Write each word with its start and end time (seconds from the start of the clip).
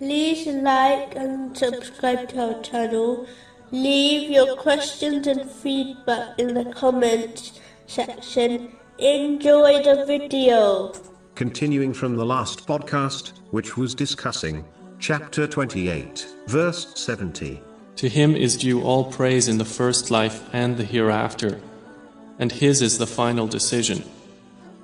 like 0.00 1.14
and 1.14 1.56
subscribe 1.56 2.28
to 2.30 2.54
our 2.54 2.62
channel. 2.62 3.26
Leave 3.70 4.30
your 4.30 4.56
questions 4.56 5.26
and 5.26 5.50
feedback 5.50 6.38
in 6.38 6.54
the 6.54 6.64
comments 6.72 7.60
section. 7.86 8.72
Enjoy 8.98 9.82
the 9.82 10.04
video. 10.06 10.92
Continuing 11.34 11.92
from 11.92 12.16
the 12.16 12.24
last 12.24 12.66
podcast, 12.66 13.32
which 13.50 13.76
was 13.76 13.94
discussing 13.94 14.64
chapter 14.98 15.46
28, 15.46 16.26
verse 16.46 16.92
70. 16.94 17.60
To 17.96 18.08
him 18.08 18.34
is 18.34 18.56
due 18.56 18.82
all 18.82 19.04
praise 19.04 19.48
in 19.48 19.58
the 19.58 19.64
first 19.64 20.10
life 20.10 20.48
and 20.52 20.76
the 20.76 20.84
hereafter, 20.84 21.60
and 22.38 22.50
his 22.50 22.82
is 22.82 22.98
the 22.98 23.06
final 23.06 23.46
decision, 23.46 24.04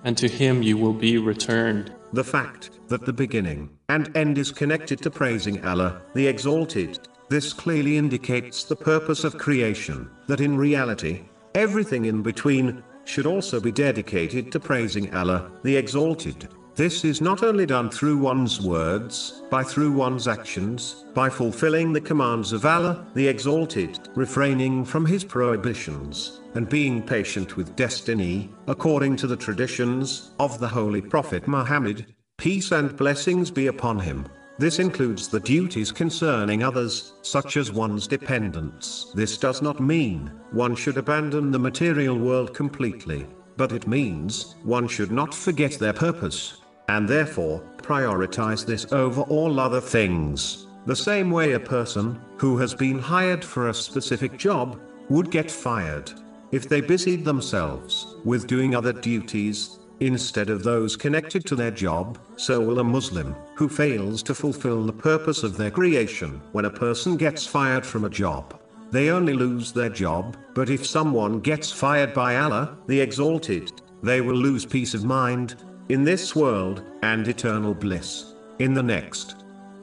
and 0.04 0.16
to 0.16 0.28
him 0.28 0.62
you 0.62 0.76
will 0.76 0.92
be 0.92 1.18
returned. 1.18 1.94
The 2.12 2.24
fact 2.24 2.70
that 2.88 3.04
the 3.06 3.12
beginning 3.12 3.70
and 3.88 4.14
end 4.16 4.38
is 4.38 4.50
connected 4.50 5.00
to 5.02 5.10
praising 5.10 5.64
Allah, 5.64 6.02
the 6.14 6.26
Exalted, 6.26 6.98
this 7.28 7.52
clearly 7.52 7.96
indicates 7.96 8.64
the 8.64 8.74
purpose 8.76 9.22
of 9.22 9.38
creation, 9.38 10.10
that 10.26 10.40
in 10.40 10.56
reality, 10.56 11.22
everything 11.54 12.06
in 12.06 12.22
between 12.22 12.82
should 13.04 13.26
also 13.26 13.60
be 13.60 13.70
dedicated 13.70 14.50
to 14.50 14.60
praising 14.60 15.14
Allah, 15.14 15.50
the 15.62 15.76
Exalted. 15.76 16.48
This 16.76 17.04
is 17.04 17.20
not 17.20 17.42
only 17.42 17.66
done 17.66 17.90
through 17.90 18.18
one's 18.18 18.60
words, 18.60 19.42
by 19.50 19.62
through 19.62 19.92
one's 19.92 20.28
actions, 20.28 21.04
by 21.14 21.28
fulfilling 21.28 21.92
the 21.92 22.00
commands 22.00 22.52
of 22.52 22.64
Allah, 22.64 23.06
the 23.14 23.26
Exalted, 23.26 23.98
refraining 24.14 24.84
from 24.84 25.04
His 25.04 25.24
prohibitions, 25.24 26.40
and 26.54 26.68
being 26.68 27.02
patient 27.02 27.56
with 27.56 27.76
destiny, 27.76 28.50
according 28.66 29.16
to 29.16 29.26
the 29.26 29.36
traditions 29.36 30.30
of 30.38 30.58
the 30.58 30.68
Holy 30.68 31.02
Prophet 31.02 31.46
Muhammad, 31.46 32.06
peace 32.38 32.72
and 32.72 32.96
blessings 32.96 33.50
be 33.50 33.66
upon 33.66 33.98
him. 33.98 34.26
This 34.58 34.78
includes 34.78 35.28
the 35.28 35.40
duties 35.40 35.92
concerning 35.92 36.62
others, 36.62 37.14
such 37.22 37.56
as 37.56 37.72
one's 37.72 38.06
dependents. 38.06 39.10
This 39.14 39.36
does 39.36 39.60
not 39.60 39.80
mean 39.80 40.30
one 40.52 40.76
should 40.76 40.96
abandon 40.96 41.50
the 41.50 41.58
material 41.58 42.16
world 42.16 42.54
completely, 42.54 43.26
but 43.56 43.72
it 43.72 43.86
means 43.86 44.54
one 44.62 44.88
should 44.88 45.10
not 45.10 45.34
forget 45.34 45.72
their 45.72 45.92
purpose, 45.92 46.59
and 46.90 47.08
therefore 47.08 47.62
prioritize 47.76 48.66
this 48.66 48.92
over 48.92 49.22
all 49.22 49.60
other 49.60 49.80
things. 49.80 50.66
The 50.86 50.96
same 50.96 51.30
way 51.30 51.52
a 51.52 51.60
person 51.60 52.20
who 52.36 52.56
has 52.58 52.74
been 52.74 52.98
hired 52.98 53.44
for 53.44 53.68
a 53.68 53.74
specific 53.74 54.36
job 54.36 54.80
would 55.08 55.30
get 55.30 55.50
fired 55.50 56.10
if 56.50 56.68
they 56.68 56.80
busied 56.80 57.24
themselves 57.24 58.16
with 58.24 58.48
doing 58.48 58.74
other 58.74 58.92
duties 58.92 59.78
instead 60.00 60.50
of 60.50 60.64
those 60.64 60.96
connected 60.96 61.46
to 61.46 61.54
their 61.54 61.70
job, 61.70 62.18
so 62.36 62.58
will 62.60 62.80
a 62.80 62.84
Muslim 62.84 63.36
who 63.54 63.68
fails 63.68 64.20
to 64.24 64.34
fulfill 64.34 64.84
the 64.84 64.92
purpose 64.92 65.44
of 65.44 65.56
their 65.56 65.70
creation. 65.70 66.40
When 66.50 66.64
a 66.64 66.70
person 66.84 67.16
gets 67.16 67.46
fired 67.46 67.86
from 67.86 68.04
a 68.04 68.10
job, 68.10 68.58
they 68.90 69.10
only 69.10 69.34
lose 69.34 69.72
their 69.72 69.90
job, 69.90 70.36
but 70.54 70.70
if 70.70 70.84
someone 70.84 71.38
gets 71.38 71.70
fired 71.70 72.12
by 72.12 72.36
Allah, 72.38 72.76
the 72.88 73.00
Exalted, 73.00 73.80
they 74.02 74.20
will 74.20 74.34
lose 74.34 74.66
peace 74.66 74.94
of 74.94 75.04
mind 75.04 75.54
in 75.90 76.04
this 76.04 76.36
world 76.36 76.84
and 77.02 77.26
eternal 77.26 77.74
bliss 77.74 78.34
in 78.60 78.72
the 78.72 78.82
next. 78.82 79.34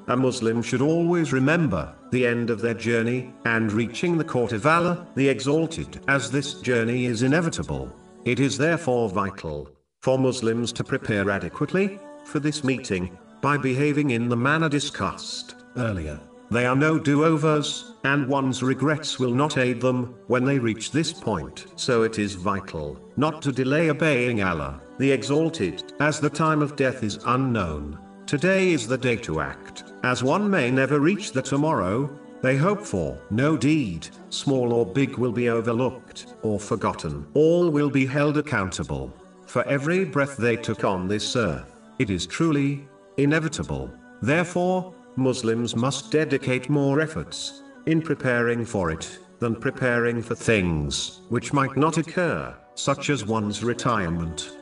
A 0.08 0.16
Muslim 0.16 0.62
should 0.62 0.82
always 0.82 1.34
remember 1.34 1.94
the 2.12 2.26
end 2.26 2.50
of 2.50 2.62
their 2.62 2.74
journey 2.74 3.34
and 3.44 3.74
reaching 3.74 4.18
the 4.18 4.24
court 4.24 4.54
of 4.54 4.66
Allah, 4.66 5.06
the 5.16 5.28
Exalted, 5.28 6.00
as 6.08 6.32
this 6.32 6.62
journey 6.62 7.06
is 7.06 7.24
inevitable. 7.24 7.94
It 8.24 8.40
is 8.40 8.58
therefore 8.58 9.10
vital 9.10 9.70
for 10.00 10.18
Muslims 10.18 10.72
to 10.74 10.84
prepare 10.86 11.30
adequately 11.30 12.00
for 12.24 12.40
this 12.40 12.64
meeting 12.64 13.18
by 13.42 13.58
behaving 13.58 14.12
in 14.12 14.30
the 14.30 14.38
manner 14.38 14.70
discussed 14.70 15.56
earlier. 15.76 16.18
They 16.50 16.66
are 16.66 16.78
no 16.78 16.98
do-overs, 16.98 17.92
and 18.06 18.30
one's 18.30 18.64
regrets 18.64 19.20
will 19.20 19.34
not 19.34 19.58
aid 19.58 19.82
them 19.82 20.16
when 20.28 20.46
they 20.46 20.58
reach 20.58 20.92
this 20.92 21.12
point. 21.12 21.66
So 21.76 22.04
it 22.04 22.18
is 22.18 22.36
vital 22.36 22.98
not 23.18 23.42
to 23.42 23.52
delay 23.52 23.90
obeying 23.90 24.42
Allah, 24.42 24.82
the 24.98 25.12
Exalted, 25.12 25.94
as 26.00 26.20
the 26.20 26.30
time 26.30 26.62
of 26.62 26.76
death 26.76 27.04
is 27.04 27.20
unknown. 27.28 28.00
Today 28.26 28.72
is 28.72 28.88
the 28.88 28.98
day 28.98 29.16
to 29.18 29.40
act, 29.40 29.84
as 30.04 30.24
one 30.24 30.50
may 30.50 30.72
never 30.72 31.00
reach 31.00 31.32
the 31.32 31.42
tomorrow 31.42 32.10
they 32.42 32.58
hope 32.58 32.82
for. 32.82 33.20
No 33.30 33.58
deed, 33.58 34.08
small 34.30 34.74
or 34.74 34.86
big, 34.86 35.18
will 35.18 35.32
be 35.32 35.50
overlooked 35.50 36.36
or 36.42 36.60
forgotten. 36.60 37.26
All 37.36 37.70
will 37.70 37.90
be 37.90 38.06
held 38.06 38.38
accountable 38.38 39.14
for 39.46 39.64
every 39.68 40.04
breath 40.04 40.38
they 40.38 40.56
took 40.56 40.84
on 40.84 41.08
this 41.08 41.36
earth. 41.36 41.72
It 42.00 42.10
is 42.10 42.28
truly 42.28 42.88
inevitable. 43.18 43.92
Therefore, 44.22 44.94
Muslims 45.16 45.76
must 45.76 46.12
dedicate 46.12 46.70
more 46.70 47.02
efforts 47.02 47.64
in 47.86 48.02
preparing 48.02 48.66
for 48.66 48.92
it 48.92 49.20
than 49.40 49.56
preparing 49.56 50.22
for 50.22 50.36
things 50.36 51.22
which 51.30 51.54
might 51.54 51.78
not 51.78 51.98
occur, 51.98 52.56
such 52.76 53.10
as 53.10 53.26
one's 53.26 53.64
retirement 53.64 54.58